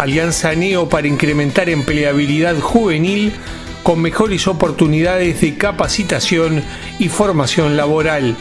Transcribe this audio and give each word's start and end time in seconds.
Alianza 0.00 0.54
Neo 0.54 0.88
para 0.88 1.08
incrementar 1.08 1.68
empleabilidad 1.68 2.58
juvenil 2.58 3.34
con 3.82 4.00
mejores 4.00 4.46
oportunidades 4.48 5.42
de 5.42 5.58
capacitación 5.58 6.62
y 6.98 7.08
formación 7.08 7.76
laboral. 7.76 8.34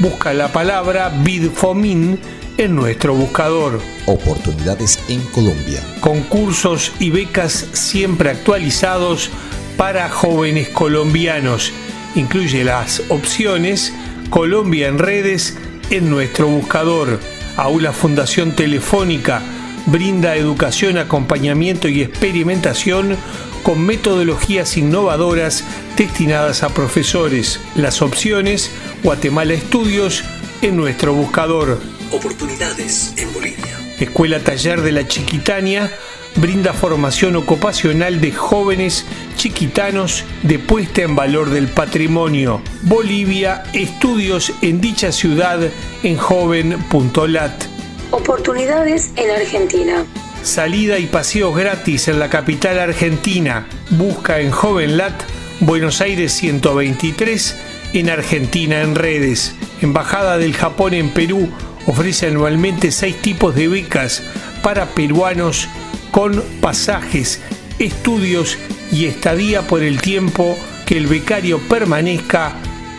Busca 0.00 0.34
la 0.34 0.48
palabra 0.48 1.12
BIDFOMIN 1.22 2.18
en 2.58 2.74
nuestro 2.74 3.14
buscador. 3.14 3.80
Oportunidades 4.06 4.98
en 5.08 5.20
Colombia. 5.26 5.80
Concursos 6.00 6.90
y 6.98 7.10
becas 7.10 7.68
siempre 7.72 8.30
actualizados 8.30 9.30
para 9.76 10.08
jóvenes 10.08 10.70
colombianos. 10.70 11.70
Incluye 12.16 12.64
las 12.64 13.00
opciones 13.10 13.94
Colombia 14.28 14.88
en 14.88 14.98
redes 14.98 15.56
en 15.90 16.10
nuestro 16.10 16.48
buscador. 16.48 17.20
Aula 17.56 17.92
Fundación 17.92 18.56
Telefónica 18.56 19.40
brinda 19.86 20.36
educación, 20.36 20.98
acompañamiento 20.98 21.88
y 21.88 22.02
experimentación 22.02 23.16
con 23.62 23.84
metodologías 23.84 24.76
innovadoras 24.76 25.64
destinadas 25.96 26.62
a 26.62 26.68
profesores. 26.68 27.60
Las 27.74 28.02
opciones 28.02 28.70
Guatemala 29.02 29.54
Estudios 29.54 30.22
en 30.62 30.76
nuestro 30.76 31.14
buscador. 31.14 31.80
Oportunidades 32.12 33.14
en 33.16 33.32
Bolivia. 33.32 33.78
Escuela 33.98 34.40
Taller 34.40 34.82
de 34.82 34.92
la 34.92 35.08
Chiquitania 35.08 35.90
brinda 36.36 36.72
formación 36.72 37.34
ocupacional 37.36 38.20
de 38.20 38.32
jóvenes 38.32 39.04
chiquitanos 39.36 40.24
de 40.42 40.58
puesta 40.58 41.02
en 41.02 41.16
valor 41.16 41.50
del 41.50 41.68
patrimonio. 41.68 42.60
Bolivia, 42.82 43.64
estudios 43.72 44.52
en 44.62 44.80
dicha 44.80 45.12
ciudad 45.12 45.60
en 46.02 46.16
joven.lat. 46.16 47.75
Oportunidades 48.16 49.10
en 49.16 49.30
Argentina. 49.30 50.06
Salida 50.42 50.98
y 50.98 51.06
paseos 51.06 51.54
gratis 51.54 52.08
en 52.08 52.18
la 52.18 52.30
capital 52.30 52.78
argentina. 52.78 53.66
Busca 53.90 54.40
en 54.40 54.50
JovenLat 54.50 55.12
Buenos 55.60 56.00
Aires 56.00 56.32
123 56.32 57.56
en 57.92 58.08
Argentina 58.08 58.80
en 58.80 58.94
redes. 58.94 59.54
Embajada 59.82 60.38
del 60.38 60.54
Japón 60.54 60.94
en 60.94 61.10
Perú 61.10 61.50
ofrece 61.86 62.28
anualmente 62.28 62.90
seis 62.90 63.20
tipos 63.20 63.54
de 63.54 63.68
becas 63.68 64.22
para 64.62 64.86
peruanos 64.86 65.68
con 66.10 66.42
pasajes, 66.62 67.42
estudios 67.78 68.56
y 68.90 69.04
estadía 69.04 69.60
por 69.60 69.82
el 69.82 70.00
tiempo 70.00 70.56
que 70.86 70.96
el 70.96 71.06
becario 71.06 71.58
permanezca 71.68 72.54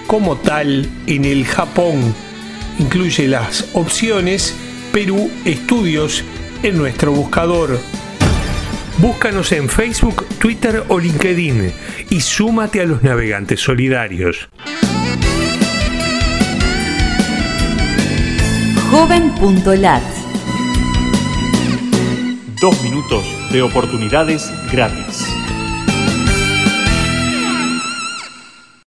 como 0.06 0.38
tal 0.38 0.88
en 1.08 1.26
el 1.26 1.44
Japón. 1.48 2.14
Incluye 2.78 3.28
las 3.28 3.66
opciones 3.74 4.54
Perú 4.98 5.30
Estudios 5.46 6.24
en 6.64 6.76
nuestro 6.76 7.12
buscador. 7.12 7.80
Búscanos 8.98 9.52
en 9.52 9.70
Facebook, 9.70 10.26
Twitter 10.40 10.86
o 10.88 10.98
LinkedIn 10.98 11.72
y 12.10 12.20
súmate 12.20 12.82
a 12.82 12.86
los 12.86 13.04
navegantes 13.04 13.60
solidarios. 13.60 14.50
Joven.lat 18.90 20.02
Dos 22.60 22.82
minutos 22.82 23.24
de 23.52 23.62
oportunidades 23.62 24.52
gratis. 24.72 25.37